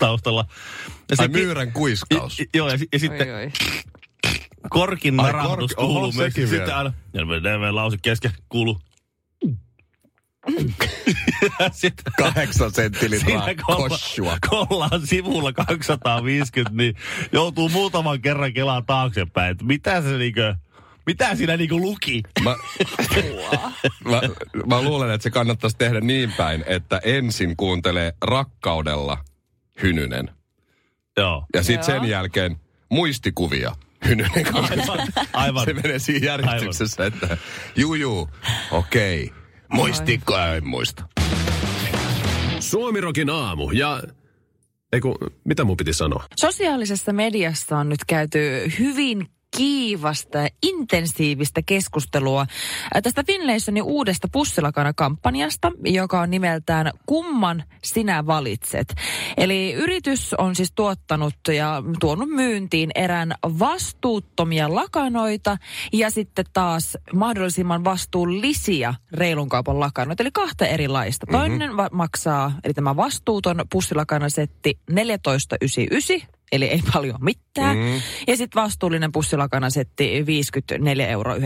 taustalla. 0.07 0.45
Ja 1.11 1.17
Ai 1.19 1.29
myyrän 1.29 1.73
kuiskaus. 1.73 2.41
I- 2.41 2.49
Joo, 2.55 2.69
ja, 2.69 2.79
ja 2.93 2.99
sitten 2.99 3.35
Oi, 3.35 3.43
oi. 3.43 3.51
korkin 4.69 5.17
narahdus 5.17 5.75
oho, 5.75 5.87
kuuluu 5.87 6.13
myös. 6.13 6.33
sekin 6.33 6.49
Sitten 6.49 6.67
vielä. 6.67 6.79
aina, 7.55 7.67
ja 7.67 7.75
lause 7.75 7.99
kesken 8.03 8.33
kuuluu. 8.49 8.81
sitten 11.73 12.13
Kahdeksan 12.19 12.73
senttilitraa 12.73 13.47
koshua. 13.67 14.37
kun 14.51 14.67
ollaan 14.71 15.07
sivulla 15.07 15.53
250, 15.53 16.77
niin 16.77 16.95
joutuu 17.33 17.69
muutaman 17.69 18.21
kerran 18.23 18.53
kelaan 18.53 18.87
taaksepäin, 18.87 19.51
että 19.53 19.65
mitä 19.65 20.03
se 20.03 20.19
niinkö, 20.19 20.55
mitä 21.07 21.35
siinä 21.37 21.57
niinku 21.57 21.81
luki? 21.81 22.23
Mä, 22.43 22.57
mä, 24.05 24.21
mä 24.67 24.83
luulen, 24.83 25.11
että 25.11 25.23
se 25.23 25.31
kannattaisi 25.31 25.77
tehdä 25.77 26.01
niin 26.01 26.33
päin, 26.33 26.65
että 26.67 27.01
ensin 27.05 27.57
kuuntelee 27.57 28.13
rakkaudella 28.23 29.19
Hynynen. 29.83 30.31
Joo. 31.17 31.47
Ja 31.55 31.63
sitten 31.63 31.85
sen 31.85 32.05
jälkeen 32.05 32.57
muistikuvia 32.91 33.73
Hynynen 34.09 34.45
kanssa. 34.53 34.93
Aivan, 34.93 35.09
aivan. 35.33 35.65
Se 35.65 35.73
menee 35.75 35.99
siinä 35.99 36.27
järjestyksessä, 36.27 37.07
että 37.07 37.39
juu 37.77 37.95
juu, 37.95 38.29
okei. 38.71 39.31
Muistikko, 39.73 40.39
en 40.39 40.67
muista. 40.67 41.09
Suomirokin 42.61 43.31
aamu 43.31 43.71
ja... 43.71 44.03
Eiku, 44.93 45.19
mitä 45.45 45.65
mun 45.65 45.77
piti 45.77 45.93
sanoa? 45.93 46.25
Sosiaalisessa 46.37 47.13
mediassa 47.13 47.79
on 47.79 47.89
nyt 47.89 48.05
käyty 48.07 48.39
hyvin 48.79 49.27
kiivasta 49.57 50.39
ja 50.39 50.49
intensiivistä 50.63 51.63
keskustelua 51.67 52.41
äh, 52.41 53.03
tästä 53.03 53.25
Finlaysonin 53.27 53.83
uudesta 53.83 54.29
pussilakana-kampanjasta, 54.33 55.73
joka 55.85 56.21
on 56.21 56.31
nimeltään 56.31 56.91
Kumman 57.07 57.65
sinä 57.85 58.27
valitset. 58.27 58.95
Eli 59.37 59.73
yritys 59.73 60.35
on 60.39 60.57
siis 60.57 60.73
tuottanut 60.73 61.35
ja 61.57 61.83
tuonut 62.01 62.29
myyntiin 62.29 62.91
erään 62.95 63.35
vastuuttomia 63.43 64.75
lakanoita 64.75 65.57
ja 65.93 66.11
sitten 66.11 66.45
taas 66.53 66.99
mahdollisimman 67.13 67.85
vastuullisia 67.85 68.95
reilun 69.13 69.49
kaupan 69.49 69.81
lakanoita, 69.81 70.23
eli 70.23 70.31
kahta 70.31 70.67
erilaista. 70.67 71.27
Toinen 71.31 71.77
va- 71.77 71.89
maksaa, 71.93 72.53
eli 72.65 72.75
tämä 72.75 72.97
vastuuton 72.97 73.65
pussilakanasetti 73.73 74.79
14,99 74.91 76.27
eli 76.53 76.65
ei 76.65 76.81
paljon 76.93 77.25
mitään. 77.25 77.77
Mm. 77.77 78.01
Ja 78.27 78.37
sitten 78.37 78.63
vastuullinen 78.63 79.13
pussilakanasetti 79.13 80.21
54,95 80.21 81.01
euroa 81.01 81.37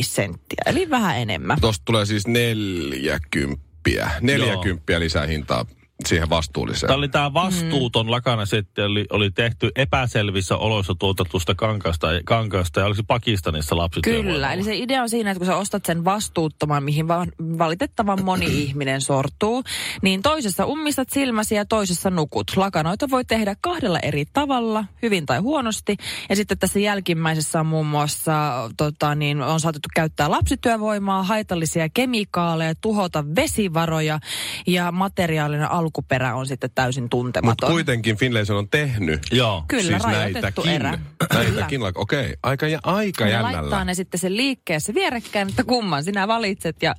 senttiä, 0.00 0.62
eli 0.66 0.90
vähän 0.90 1.18
enemmän. 1.18 1.60
Tuosta 1.60 1.82
tulee 1.84 2.06
siis 2.06 2.26
neljäkymppiä. 2.26 4.10
Neljäkymppiä 4.20 5.00
lisää 5.00 5.26
hintaa 5.26 5.66
siihen 6.06 6.30
vastuulliseen. 6.30 6.88
Tämä 6.88 6.98
oli 6.98 7.08
tämä 7.08 7.34
vastuuton 7.34 8.06
mm. 8.06 8.10
lakanasetti, 8.10 8.82
oli, 8.82 9.06
oli 9.10 9.30
tehty 9.30 9.70
epäselvissä 9.76 10.56
oloissa 10.56 10.94
tuotetusta 10.98 11.54
kankaasta, 11.54 12.08
kankaasta 12.24 12.80
ja 12.80 12.86
olisi 12.86 13.02
Pakistanissa 13.02 13.76
lapsityövoimalla. 13.76 14.32
Kyllä, 14.32 14.52
eli 14.52 14.62
se 14.62 14.76
idea 14.76 15.02
on 15.02 15.08
siinä, 15.08 15.30
että 15.30 15.38
kun 15.38 15.46
sä 15.46 15.56
ostat 15.56 15.84
sen 15.84 16.04
vastuuttoman, 16.04 16.82
mihin 16.82 17.08
va- 17.08 17.26
valitettavan 17.58 18.24
moni 18.24 18.46
ihminen 18.62 19.00
sortuu, 19.00 19.64
niin 20.02 20.22
toisessa 20.22 20.66
ummistat 20.66 21.10
silmäsi 21.10 21.54
ja 21.54 21.64
toisessa 21.64 22.10
nukut. 22.10 22.56
Lakanoita 22.56 23.10
voi 23.10 23.24
tehdä 23.24 23.56
kahdella 23.60 23.98
eri 23.98 24.24
tavalla, 24.32 24.84
hyvin 25.02 25.26
tai 25.26 25.38
huonosti. 25.38 25.96
Ja 26.28 26.36
sitten 26.36 26.58
tässä 26.58 26.78
jälkimmäisessä 26.78 27.60
on 27.60 27.66
muun 27.66 27.86
muassa, 27.86 28.70
tota, 28.76 29.14
niin 29.14 29.42
on 29.42 29.60
saatettu 29.60 29.88
käyttää 29.94 30.30
lapsityövoimaa, 30.30 31.22
haitallisia 31.22 31.88
kemikaaleja, 31.88 32.74
tuhota 32.80 33.24
vesivaroja 33.36 34.20
ja 34.66 34.92
materiaalinen 34.92 35.70
alkuperä 35.92 36.34
on 36.34 36.46
sitten 36.46 36.70
täysin 36.74 37.04
Mutta 37.04 37.16
tuntematon. 37.16 37.70
kuitenkin 37.70 38.16
Finlayson 38.16 38.56
on 38.56 38.68
tehnyt 38.68 39.20
Joo. 39.32 39.64
Kyllä, 39.68 39.82
siis 39.82 40.06
näitäkin. 40.06 40.68
erä. 40.68 40.98
Näitäkin, 41.34 41.80
lak- 41.80 41.92
okei. 41.94 42.20
Okay. 42.24 42.36
Aika, 42.42 42.68
jä- 42.68 42.80
aika 42.82 43.24
Ne 43.24 43.30
jännällä. 43.30 43.60
laittaa 43.60 43.84
ne 43.84 43.94
sitten 43.94 44.20
sen 44.20 44.36
liikkeessä 44.36 44.94
vierekkäin, 44.94 45.48
että 45.48 45.64
kumman 45.64 46.04
sinä 46.04 46.28
valitset. 46.28 46.76
Ja 46.82 46.94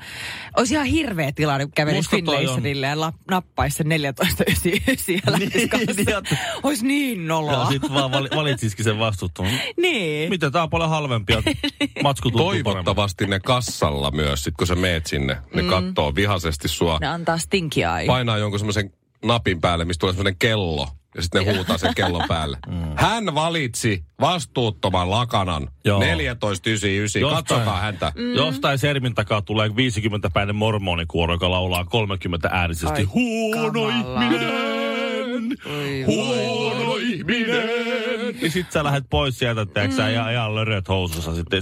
olisi 0.57 0.73
ihan 0.73 0.85
hirveä 0.87 1.31
tilanne, 1.31 1.65
kun 1.65 1.73
kävelisi 1.75 2.09
Finlaysonille 2.09 2.87
ja 2.87 2.99
la- 2.99 3.13
nappaisi 3.31 3.77
sen 3.77 3.89
14 3.89 4.43
siellä. 4.97 5.37
Niin, 5.37 5.51
niin, 5.55 5.69
olisi 6.63 6.85
niin 6.85 7.21
Ja 7.21 7.27
noloa. 7.27 7.65
sitten 7.69 7.93
vaan 7.93 8.11
vali, 8.11 8.29
valitsisikin 8.35 8.83
sen 8.83 8.99
vastuuttoman. 8.99 9.51
Niin. 9.77 10.29
Mitä, 10.29 10.51
tää 10.51 10.63
on 10.63 10.69
paljon 10.69 10.89
halvempia. 10.89 11.41
Paremmin. 12.03 12.33
Toivottavasti 12.37 13.27
ne 13.27 13.39
kassalla 13.39 14.11
myös, 14.11 14.43
sit 14.43 14.53
kun 14.57 14.67
sä 14.67 14.75
meet 14.75 15.05
sinne, 15.07 15.37
ne 15.55 15.61
mm. 15.61 15.67
kattoo 15.69 16.15
vihaisesti 16.15 16.67
sua. 16.67 16.97
Ne 17.01 17.07
antaa 17.07 17.37
stinky 17.37 17.79
eye. 17.81 18.05
Painaa 18.07 18.37
jonkun 18.37 18.59
semmoisen 18.59 18.82
napin 19.23 19.61
päälle, 19.61 19.85
mistä 19.85 19.99
tulee 19.99 20.13
semmoinen 20.13 20.35
kello. 20.39 20.87
Ja 21.15 21.21
sitten 21.21 21.45
ne 21.45 21.55
huutaa 21.55 21.77
sen 21.77 21.95
kellon 21.95 22.23
päälle. 22.27 22.57
Mm. 22.67 22.93
Hän 22.95 23.35
valitsi 23.35 24.03
vastuuttoman 24.21 25.09
lakanan. 25.11 25.67
Joo. 25.85 25.99
14,99. 26.01 26.05
Jostain- 27.19 27.35
Katsokaa 27.35 27.79
häntä. 27.79 28.11
Mm. 28.15 28.33
Jostain 28.33 28.77
sermin 28.79 29.15
takaa 29.15 29.41
tulee 29.41 29.67
50-päinen 29.67 30.55
mormonikuoro, 30.55 31.33
joka 31.33 31.51
laulaa 31.51 31.85
30 31.85 32.49
äänisesti. 32.51 33.01
Ai, 33.01 33.03
Huono 33.03 33.71
kamala. 33.71 34.21
ihminen! 34.23 34.73
Huono 36.05 36.95
ihminen! 36.95 37.69
Ja 38.41 38.51
sit 38.51 38.71
sä 38.71 38.83
lähdet 38.83 39.03
pois 39.09 39.39
sieltä, 39.39 39.65
tiedätkö 39.65 39.95
sä, 39.95 40.09
ja 40.09 40.31
ihan 40.31 40.55
löröt 40.55 40.87
housussa 40.87 41.35
sitten. 41.35 41.61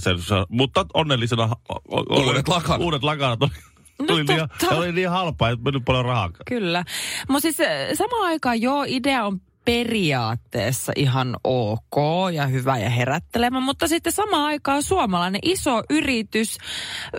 Mutta 0.50 0.86
onnellisena... 0.94 1.50
o- 1.70 1.98
o- 1.98 2.25
Uudet 2.27 2.48
lakanat. 2.48 2.82
Uudet 2.82 3.03
lakanat. 3.03 3.39
No 4.00 4.13
oli, 4.13 4.24
niin, 4.24 4.39
totta. 4.60 4.75
oli 4.75 4.91
niin 4.91 5.10
halpaa, 5.10 5.50
että 5.50 5.63
mennyt 5.63 5.86
paljon 5.86 6.05
rahaa. 6.05 6.29
Kyllä. 6.45 6.83
Mutta 7.27 7.41
siis 7.41 7.60
eh, 7.60 7.89
samaan 7.93 8.24
aikaan 8.25 8.62
joo, 8.62 8.86
idea 8.88 9.25
on 9.25 9.41
periaatteessa 9.65 10.91
ihan 10.95 11.36
ok 11.43 11.95
ja 12.33 12.48
hyvä 12.48 12.77
ja 12.77 12.89
herättelemä, 12.89 13.60
mutta 13.60 13.88
sitten 13.88 14.13
samaan 14.13 14.43
aikaan 14.43 14.83
suomalainen 14.83 15.41
iso 15.43 15.83
yritys, 15.89 16.57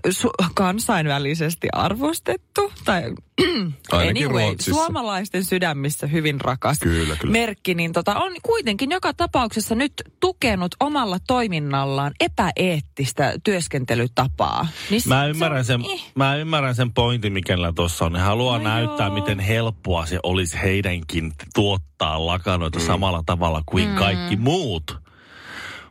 su- 0.08 0.50
kansainvälisesti 0.54 1.68
arvostettu, 1.72 2.72
tai 2.84 3.02
Ainakin 3.92 4.26
anyway, 4.26 4.44
Ruotsissa. 4.46 4.72
suomalaisten 4.74 5.44
sydämissä 5.44 6.06
hyvin 6.06 6.40
rakas 6.40 6.78
Kyllä, 6.78 7.16
kyllä. 7.16 7.32
merkki, 7.32 7.74
niin 7.74 7.92
tota, 7.92 8.14
on 8.14 8.32
kuitenkin 8.42 8.90
joka 8.90 9.14
tapauksessa 9.14 9.74
nyt 9.74 9.92
tukenut 10.20 10.74
omalla 10.80 11.18
toiminnallaan 11.26 12.12
epäeettistä 12.20 13.34
työskentelytapaa. 13.44 14.68
Niin 14.90 15.02
Mä 15.06 15.22
se 15.24 15.28
ymmärrän, 15.30 15.58
on- 15.58 15.64
sen, 15.64 15.84
eh. 15.92 16.12
mä 16.14 16.36
ymmärrän 16.36 16.74
sen 16.74 16.92
pointin, 16.92 17.32
mikä 17.32 17.56
tuossa 17.76 18.04
on. 18.04 18.12
Ne 18.12 18.18
haluaa 18.20 18.58
No 18.58 18.64
näyttää, 18.64 19.06
joo. 19.06 19.14
miten 19.14 19.38
helppoa 19.40 20.06
se 20.06 20.18
olisi 20.22 20.58
heidänkin 20.62 21.32
tuottaa 21.54 22.26
lakanoita 22.26 22.78
mm. 22.78 22.84
samalla 22.86 23.22
tavalla 23.26 23.62
kuin 23.66 23.88
mm. 23.88 23.94
kaikki 23.94 24.36
muut. 24.36 24.98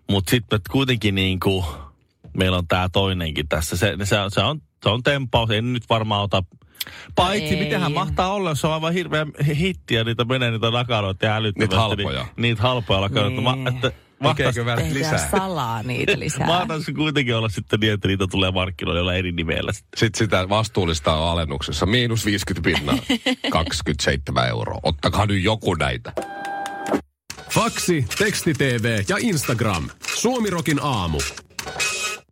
Mutta 0.09 0.29
sitten 0.31 0.59
kuitenkin 0.71 1.15
niin 1.15 1.39
kuin, 1.39 1.65
meillä 2.37 2.57
on 2.57 2.67
tämä 2.67 2.89
toinenkin 2.89 3.47
tässä. 3.47 3.77
Se, 3.77 3.95
se, 4.03 4.15
se, 4.29 4.41
on, 4.41 4.61
se 4.83 4.89
on 4.89 5.03
tempaus, 5.03 5.49
ei 5.49 5.61
nyt 5.61 5.89
varmaan 5.89 6.23
ota... 6.23 6.43
Paitsi, 7.15 7.55
Ei. 7.55 7.63
mitähän 7.63 7.91
mahtaa 7.91 8.33
olla, 8.33 8.49
jos 8.49 8.65
on 8.65 8.73
aivan 8.73 8.93
hirveä 8.93 9.25
hitti 9.57 9.95
ja 9.95 10.03
niitä 10.03 10.25
menee 10.25 10.51
niitä 10.51 10.73
lakanoita 10.73 11.25
ja 11.25 11.35
älyttömästi. 11.35 11.75
Niitä 11.75 11.81
halpoja. 11.81 12.21
Niin, 12.23 12.41
niitä 12.41 12.61
halpoja 12.61 13.01
lakanoita. 13.01 13.55
Niin. 13.55 13.67
Että 13.67 13.91
Tehdään 14.35 14.93
lisää? 14.93 15.29
salaa 15.31 15.83
niitä 15.83 16.19
lisää. 16.19 16.47
Mahtaisi 16.47 16.93
kuitenkin 16.93 17.35
olla 17.35 17.49
sitten 17.49 17.79
niin, 17.79 17.93
että 17.93 18.07
niitä 18.07 18.27
tulee 18.31 18.51
markkinoille 18.51 18.99
jollain 18.99 19.19
eri 19.19 19.31
nimellä 19.31 19.73
sitten. 19.73 19.99
Sitten 19.99 20.19
sitä 20.25 20.49
vastuullista 20.49 21.13
on 21.13 21.29
alennuksessa. 21.31 21.85
Miinus 21.85 22.25
50 22.25 22.69
pinnaa. 22.69 22.97
27 23.51 24.47
euroa. 24.49 24.79
Ottakaa 24.83 25.25
nyt 25.25 25.43
joku 25.43 25.73
näitä. 25.73 26.13
Faksi, 27.49 28.05
teksti 28.17 28.53
TV 28.53 29.03
ja 29.09 29.17
Instagram. 29.19 29.89
Suomirokin 30.15 30.79
aamu. 30.81 31.19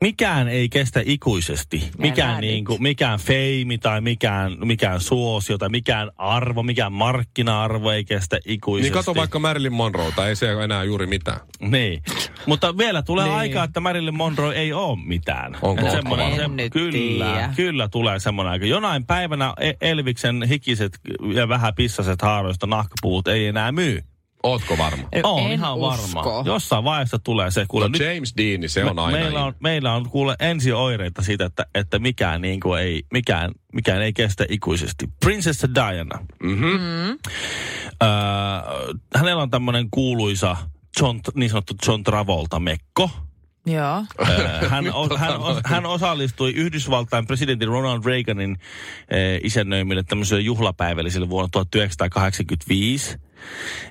Mikään 0.01 0.47
ei 0.47 0.69
kestä 0.69 1.01
ikuisesti. 1.05 1.91
Mikään, 1.97 2.41
niin 2.41 2.65
kuin, 2.65 2.83
mikään 2.83 3.19
feimi 3.19 3.77
tai 3.77 4.01
mikään, 4.01 4.57
mikään 4.65 5.01
suosio 5.01 5.57
tai 5.57 5.69
mikään 5.69 6.11
arvo, 6.17 6.63
mikään 6.63 6.93
markkina-arvo 6.93 7.91
ei 7.91 8.05
kestä 8.05 8.39
ikuisesti. 8.45 8.89
Niin 8.89 8.93
kato 9.05 9.15
vaikka 9.15 9.39
Marilyn 9.39 9.73
Monroeta, 9.73 10.27
ei 10.27 10.35
se 10.35 10.55
ole 10.55 10.63
enää 10.63 10.83
juuri 10.83 11.07
mitään. 11.07 11.39
Niin. 11.61 12.01
Mutta 12.45 12.77
vielä 12.77 13.01
tulee 13.01 13.25
Niin. 13.25 13.35
aika, 13.37 13.63
että 13.63 13.79
Marilyn 13.79 14.15
Monroe 14.15 14.55
ei 14.55 14.73
ole 14.73 14.97
mitään. 15.05 15.57
Onko? 15.61 15.91
Semmoinen, 15.91 16.39
En 16.41 16.55
nyt 16.57 16.73
kyllä, 16.73 17.49
kyllä 17.55 17.87
tulee 17.87 18.19
semmoinen 18.19 18.51
aika. 18.51 18.65
Jonain 18.65 19.05
päivänä 19.05 19.53
E- 19.59 19.73
Elviksen 19.81 20.43
hikiset 20.43 20.99
ja 21.33 21.49
vähän 21.49 21.75
pissaset 21.75 22.21
haaroista 22.21 22.67
nahkapuut 22.67 23.27
ei 23.27 23.47
enää 23.47 23.71
myy. 23.71 24.01
Ootko 24.43 24.77
varma? 24.77 25.07
On 25.23 25.39
en 25.39 25.51
ihan 25.51 25.75
usko. 25.77 26.23
varma. 26.23 26.43
Jossain 26.45 26.83
vaiheessa 26.83 27.19
tulee 27.19 27.51
se. 27.51 27.65
Kuule, 27.67 27.85
No 27.85 27.89
nyt 27.89 28.01
James 28.13 28.33
Dean, 28.37 28.59
niin 28.61 28.69
se 28.69 28.85
on 28.85 28.95
me- 28.95 29.01
aina. 29.01 29.17
meillä, 29.19 29.43
on, 29.45 29.53
meillä 29.59 29.93
on 29.93 30.09
kuule 30.09 30.35
ensioireita 30.39 31.21
siitä, 31.21 31.45
että, 31.45 31.65
että 31.75 31.99
mikään, 31.99 32.41
niin 32.41 32.59
kuin 32.59 32.81
ei, 32.81 33.03
mikään, 33.13 33.51
mikään 33.73 34.01
ei 34.01 34.13
kestä 34.13 34.45
ikuisesti. 34.49 35.09
Princess 35.25 35.65
Diana. 35.75 36.19
Mm-hmm. 36.43 37.17
Öö, 38.03 38.09
hänellä 39.15 39.41
on 39.43 39.49
tämmöinen 39.49 39.87
kuuluisa 39.91 40.57
John, 41.01 41.19
niin 41.35 41.49
sanottu 41.49 41.73
John 41.87 42.03
Travolta-mekko. 42.03 43.09
Joo. 43.71 44.03
Öö, 44.29 44.69
hän, 44.69 44.93
o, 44.93 45.17
hän, 45.17 45.39
o, 45.39 45.61
hän 45.65 45.85
osallistui 45.85 46.51
Yhdysvaltain 46.51 47.27
presidentin 47.27 47.67
Ronald 47.67 48.05
Reaganin 48.05 48.57
eh, 49.09 49.39
isännöimille 49.43 50.03
tämmöiselle 50.03 50.41
juhlapäivälliselle 50.41 51.29
vuonna 51.29 51.49
1985. 51.51 53.17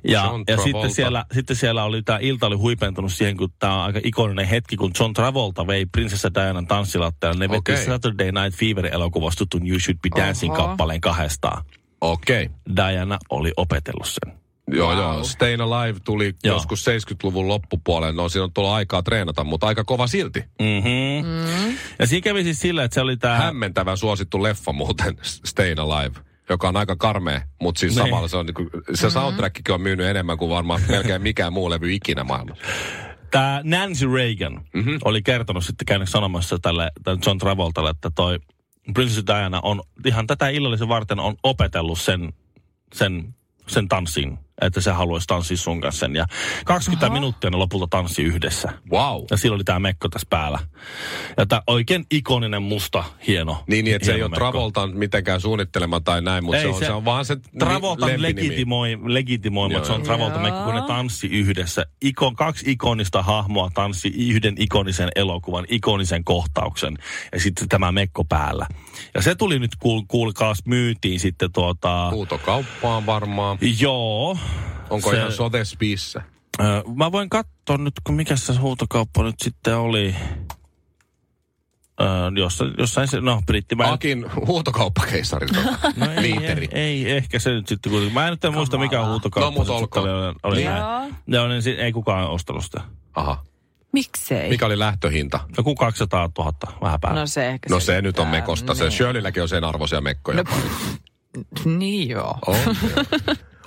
Ja, 0.05 0.25
John 0.25 0.41
ja 0.41 0.45
Travolta. 0.45 0.63
sitten 0.63 0.91
siellä, 0.91 1.25
sitten 1.33 1.57
siellä 1.57 1.85
oli, 1.85 2.03
tämä 2.03 2.19
ilta 2.23 2.47
oli 2.47 2.57
huipentunut 2.57 3.13
siihen, 3.13 3.37
kun 3.37 3.53
tämä 3.59 3.75
on 3.75 3.81
aika 3.81 4.01
ikoninen 4.05 4.47
hetki, 4.47 4.77
kun 4.77 4.91
John 5.01 5.13
Travolta 5.13 5.67
vei 5.67 5.87
prinsessa 5.87 6.35
Dianan 6.35 6.67
tanssilattialle. 6.67 7.39
Ne 7.39 7.49
veti 7.49 7.73
Okei. 7.73 7.85
Saturday 7.85 8.33
Night 8.33 8.59
Fever-elokuvasta 8.59 9.39
tutun 9.39 9.69
You 9.69 9.81
Should 9.81 9.99
Be 9.99 10.23
Dancing 10.23 10.55
Oho. 10.55 10.63
kappaleen 10.63 11.01
kahdestaan. 11.01 11.65
Okei. 12.01 12.45
Okay. 12.45 12.77
Diana 12.77 13.19
oli 13.31 13.53
opetellut 13.57 14.09
sen. 14.09 14.48
Joo, 14.71 14.93
joo. 14.93 15.25
Stayin' 15.25 15.61
Alive 15.61 15.99
tuli 16.05 16.35
Joo. 16.45 16.57
joskus 16.57 16.87
70-luvun 16.87 17.49
loppupuolelle. 17.49 18.13
No 18.23 18.29
siinä 18.29 18.45
on 18.45 18.53
tullut 18.53 18.71
aikaa 18.71 19.03
treenata, 19.03 19.45
mutta 19.45 19.67
aika 19.67 19.85
kova 19.85 20.07
silti. 20.07 20.41
Mm-hmm. 20.41 21.29
Mm. 21.29 21.77
Ja 21.99 22.07
siinä 22.07 22.25
kävi 22.25 22.43
siis 22.43 22.61
sillä, 22.61 22.85
että 22.85 22.95
se 22.95 23.01
oli 23.01 23.17
tämä... 23.17 23.37
Hämmentävän 23.37 23.97
suosittu 23.97 24.43
leffa 24.43 24.73
muuten, 24.73 25.17
Stayin' 25.49 25.81
Alive 25.81 26.29
joka 26.51 26.69
on 26.69 26.77
aika 26.77 26.97
karmea, 26.97 27.41
mutta 27.63 27.79
siis 27.79 27.97
Niin. 27.97 28.07
samalla 28.07 28.29
se 28.29 28.37
on 28.37 28.47
niinku, 28.47 28.71
se 28.95 29.11
soundtrackikin 29.11 29.75
on 29.75 29.81
myynyt 29.81 30.07
enemmän 30.07 30.39
kuin 30.39 30.51
varmaan 30.51 30.81
melkein 30.89 31.23
mikään 31.23 31.53
muu 31.53 31.71
levy 31.71 31.93
ikinä 31.93 32.25
maailmassa. 32.25 32.65
Tämä 33.31 33.61
Nancy 33.65 34.15
Reagan 34.15 34.65
mm-hmm. 34.75 34.99
oli 35.05 35.23
kertonut 35.23 35.65
sitten 35.65 35.87
käynyt 35.87 36.09
sanomassa 36.09 36.59
tälle, 36.59 36.91
tälle 37.03 37.21
John 37.27 37.39
Travoltalle, 37.39 37.91
että 37.91 38.11
toi 38.15 38.39
Princess 38.95 39.27
Diana 39.27 39.61
on 39.63 39.83
ihan 40.07 40.27
tätä 40.27 40.49
illallisen 40.49 40.89
varten 40.89 41.21
on 41.21 41.37
opetellut 41.43 42.01
sen, 42.01 42.33
sen, 42.95 43.35
sen 43.67 43.89
tanssin, 43.89 44.39
että 44.61 44.81
se 44.81 44.91
haluaisi 44.91 45.27
tanssia 45.27 45.57
sun 45.57 45.81
kanssa 45.81 46.01
sen. 46.01 46.17
Ja 46.17 46.27
20 46.65 47.07
Aha. 47.07 47.15
minuuttia 47.15 47.51
ne 47.51 47.57
lopulta 47.57 47.87
tanssi 47.91 48.23
yhdessä. 48.23 48.73
Wow. 48.91 49.25
Ja 49.31 49.37
silloin 49.37 49.59
oli 49.59 49.65
tämä 49.65 49.79
mekko 49.79 50.09
tässä 50.09 50.27
päällä. 50.31 50.59
Ja 51.37 51.47
tämä 51.47 51.63
oikein 51.67 52.07
ikoninen 52.11 52.63
musta, 52.63 53.05
hieno. 53.27 53.65
Niin, 53.67 53.85
niin 53.85 53.97
että 53.97 54.07
se 54.07 54.13
ei 54.13 54.23
ole 54.23 54.31
mekko. 54.31 54.39
Travoltan 54.39 54.97
mitenkään 54.97 55.41
suunnittelema 55.41 56.01
tai 56.01 56.23
näin, 56.23 56.45
mutta 56.45 56.57
Ei, 56.57 56.63
se 56.63 56.69
on, 56.69 56.79
se- 56.79 56.85
se 56.85 56.93
on 56.93 57.05
vaan 57.05 57.25
se 57.25 57.37
Travoltan 57.59 58.23
legitimoi, 58.23 58.99
legitimoima 59.05 59.75
Joo, 59.75 59.85
John 59.85 60.01
joo. 60.01 60.05
Travolta 60.05 60.39
mekko, 60.39 60.65
kun 60.65 60.75
ne 60.75 60.83
tanssi 60.87 61.27
yhdessä. 61.27 61.87
Iko, 62.03 62.33
kaksi 62.37 62.71
ikonista 62.71 63.23
hahmoa 63.23 63.71
tanssi 63.75 64.09
yhden 64.09 64.55
ikonisen 64.59 65.09
elokuvan, 65.17 65.65
ikonisen 65.69 66.25
kohtauksen. 66.25 66.95
Ja 67.33 67.41
sitten 67.41 67.69
tämä 67.69 67.93
mekko 67.93 68.25
päällä. 68.25 68.67
Ja 69.15 69.23
se 69.23 69.35
tuli 69.35 69.59
nyt, 69.59 69.71
kuul, 69.79 70.03
kuulkaas, 70.09 70.59
myytiin 70.65 71.21
sitten 71.21 71.53
tuota... 71.53 72.11
Huutokauppaan 72.11 73.07
varmaan. 73.07 73.59
Joo. 73.81 74.39
Onko 74.91 75.11
se- 75.11 75.17
ihan 75.17 75.33
sotespiissä? 75.33 76.23
Mä 76.97 77.13
voin 77.13 77.29
katsoa 77.31 77.77
nyt, 77.79 77.95
kun 78.05 78.15
mikä 78.15 78.37
se 78.37 78.55
huutokauppa 78.55 79.23
nyt 79.23 79.35
sitten 79.43 79.77
oli. 79.77 80.15
Ö, 82.01 82.05
jossain, 82.41 82.75
jossain 82.79 83.09
se, 83.09 83.21
no 83.21 83.43
brittimäinen. 83.47 83.95
Akin 83.95 84.27
huutokauppakeisari. 84.47 85.47
No 85.97 86.11
ei, 86.13 86.23
Liiteri. 86.23 86.69
ei, 86.73 87.07
ei, 87.07 87.17
ehkä 87.17 87.39
se 87.39 87.51
nyt 87.51 87.69
sitten, 87.69 87.93
kun 87.93 88.13
mä 88.13 88.25
en 88.27 88.31
nyt 88.31 88.45
en 88.45 88.53
muista 88.55 88.79
mikä 88.79 89.05
huutokauppa 89.07 89.51
No, 89.51 89.51
mut 89.51 89.67
se 89.67 89.73
sitten 89.85 90.03
olkoon. 90.03 90.25
oli, 90.27 90.35
oli 90.43 90.65
Joo. 90.65 90.75
näin. 90.75 91.15
Joo, 91.27 91.49
niin 91.49 91.63
ei 91.79 91.93
kukaan 91.93 92.31
ostanut 92.31 92.65
sitä. 92.65 92.81
Aha. 93.15 93.45
Miksei? 93.93 94.49
Mikä 94.51 94.67
oli 94.67 94.79
lähtöhinta? 94.79 95.41
Joku 95.57 95.75
200 95.75 96.29
000, 96.39 96.53
vähän 96.81 97.01
päällä. 97.01 97.21
No 97.21 97.27
se 97.27 97.49
ehkä 97.49 97.69
No 97.71 97.81
se 97.81 98.03
nyt 98.03 98.19
on 98.19 98.29
mekosta. 98.29 98.75
Se 98.75 98.85
niin. 98.85 98.93
Shirleylläkin 98.93 99.43
on 99.43 99.49
sen 99.49 99.65
arvoisia 99.65 100.01
mekkoja. 100.01 100.43
No, 100.43 100.51
niin 101.65 102.09
joo. 102.09 102.39
On. 102.47 102.57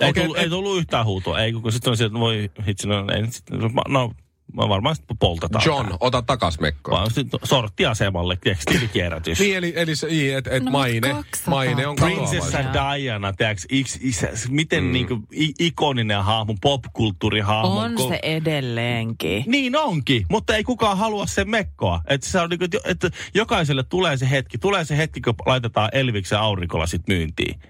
ei, 0.00 0.12
tullut, 0.12 0.38
ei 0.38 0.48
tullut 0.50 0.78
yhtään 0.78 1.04
huutoa. 1.06 1.40
Ei, 1.40 1.52
kun 1.52 1.72
sitten 1.72 1.90
on 1.90 1.96
sieltä, 1.96 2.12
että 2.12 2.20
voi 2.20 2.50
hitsi, 2.66 2.88
no, 2.88 3.04
ei, 3.14 3.26
sitten, 3.30 3.58
no, 3.88 4.12
mä 4.56 4.68
varmaan 4.68 4.96
sitten 4.96 5.16
poltetaan. 5.18 5.64
John, 5.66 5.88
tää. 5.88 5.96
ota 6.00 6.22
takas 6.22 6.60
mekkoa. 6.60 6.98
Vaan 6.98 7.10
sitten 7.10 7.40
sorttiasemalle 7.44 8.38
tekstilkierrätys. 8.44 9.40
Niin, 9.40 9.56
eli, 9.56 9.72
eli 9.76 9.96
se, 9.96 10.06
niin, 10.06 10.36
et, 10.36 10.46
et 10.46 10.62
No, 10.64 10.70
maine, 10.70 11.08
200 11.08 11.50
maine 11.54 11.86
on 11.86 11.96
Prinsessa 11.96 12.58
katoavainen. 12.62 13.02
Diana, 13.02 13.32
tiedätkö, 13.32 13.66
iks, 13.70 13.98
isä, 14.00 14.28
miten 14.48 14.84
mm. 14.84 14.92
niinku, 14.92 15.18
ikoninen 15.58 16.24
hahmo, 16.24 16.54
popkulttuurihahmo. 16.62 17.78
On 17.78 17.94
ko- 17.94 18.08
se 18.08 18.18
edelleenkin. 18.22 19.44
Niin 19.46 19.76
onkin, 19.76 20.26
mutta 20.30 20.56
ei 20.56 20.64
kukaan 20.64 20.98
halua 20.98 21.26
sen 21.26 21.50
mekkoa. 21.50 22.00
Että 22.08 22.28
se 22.28 22.40
on 22.40 22.50
niinku, 22.50 22.64
että- 22.64 22.78
että 22.84 23.10
jokaiselle 23.34 23.82
tulee 23.82 24.16
se 24.16 24.30
hetki, 24.30 24.58
tulee 24.58 24.84
se 24.84 24.96
hetki, 24.96 25.20
kun 25.20 25.34
laitetaan 25.46 25.88
Elviksen 25.92 26.38
aurinkolasit 26.38 27.02
myyntiin. 27.08 27.60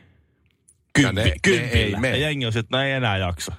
Ja 0.99 1.03
Kympi, 1.09 1.21
ne- 1.21 1.25
ne 1.29 1.35
kympillä. 1.43 1.73
ei 1.79 1.95
mene. 1.97 2.19
ja 2.19 2.27
jengi 2.27 2.47
on 2.47 2.53
että 2.59 2.85
ei 2.85 2.93
enää 2.93 3.17
jaksa. 3.19 3.53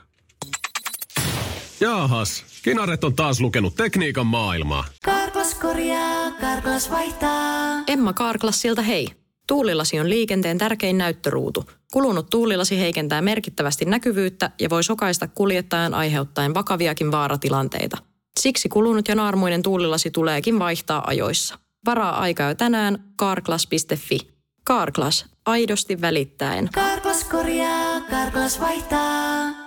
Jaahas, 1.79 2.45
Kinaret 2.63 3.03
on 3.03 3.15
taas 3.15 3.39
lukenut 3.41 3.75
tekniikan 3.75 4.27
maailmaa. 4.27 4.85
Karklas 5.05 5.55
korjaa, 5.55 6.31
Karklas 6.31 6.91
vaihtaa. 6.91 7.83
Emma 7.87 8.13
Karklassilta 8.13 8.81
hei. 8.81 9.07
Tuulilasi 9.47 9.99
on 9.99 10.09
liikenteen 10.09 10.57
tärkein 10.57 10.97
näyttöruutu. 10.97 11.69
Kulunut 11.93 12.29
tuulilasi 12.29 12.79
heikentää 12.79 13.21
merkittävästi 13.21 13.85
näkyvyyttä 13.85 14.51
ja 14.59 14.69
voi 14.69 14.83
sokaista 14.83 15.27
kuljettajan 15.27 15.93
aiheuttaen 15.93 16.53
vakaviakin 16.53 17.11
vaaratilanteita. 17.11 17.97
Siksi 18.39 18.69
kulunut 18.69 19.07
ja 19.07 19.15
naarmuinen 19.15 19.61
tuulilasi 19.63 20.11
tuleekin 20.11 20.59
vaihtaa 20.59 21.03
ajoissa. 21.07 21.59
Varaa 21.85 22.19
aikaa 22.19 22.49
jo 22.49 22.55
tänään 22.55 23.03
karklas.fi. 23.15 24.19
Karklas, 24.63 25.25
aidosti 25.45 26.01
välittäen. 26.01 26.69
Karklas 26.73 27.23
korjaa, 27.23 28.01
Karklas 28.01 28.59
vaihtaa. 28.59 29.62